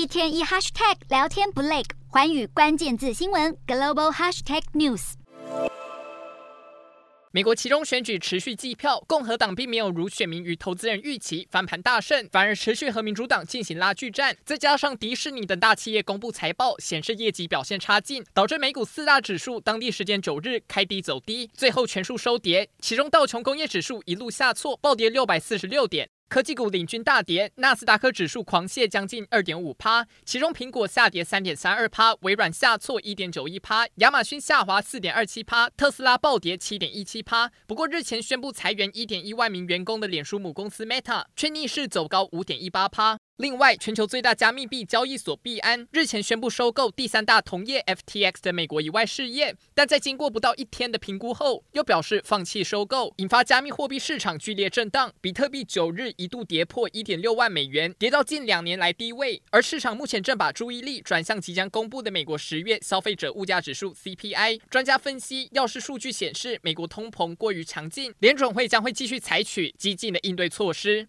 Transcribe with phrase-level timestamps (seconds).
[0.00, 5.12] 一天一 hashtag 聊天不累，寰宇关键字新闻 global hashtag news。
[7.30, 14.34] 美国期中选举持续计票，共和党并没有如选民与投资人预期翻盘大胜，反而持续和民主党进行拉锯战。
[14.42, 22.70] 再加上迪士尼等大企业公布财报，显示业绩表现差劲，导致美股四大指数当地时间九日开低走低，最后全数收跌。
[22.80, 26.08] 其中道琼工业指数一路下挫，暴跌六百四十六点。
[26.30, 37.50] 科技股领军大跌，纳斯达克指数狂泻将近二点五趴，其中苹果下跌三点三二趴，微软下挫一点九一趴，亚马逊下滑四点二七趴，特斯拉暴跌七点一七趴。
[37.66, 43.18] 不过日前宣布裁员一点一万名员工的脸书母公司 Meta 却逆势走高五点一八趴。
[43.40, 55.10] 另外，全球最大加密币交易所币安日前宣布收购第三大同业 FTX 的美国以外事业，但在经过不到一天的评估后，又表示放弃收购，引发加密货币市场剧烈震荡。
[55.22, 59.40] 比特币九日一度跌破一点六万美元，跌到近两年来低位。
[59.48, 64.60] 而市场目前正把注意力转向即将公布的美国十月消费者物价指数 CPI。
[64.68, 71.08] 专家分析，要是数据显示美国通膨过于强劲，联准会将会继续采取激进的应对措施。